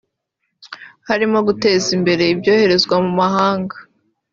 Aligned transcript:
harimo 1.09 1.37
guteza 1.47 1.87
imbere 1.97 2.23
ibyoherezwa 2.33 2.95
mu 3.03 3.11
mahanga 3.19 3.75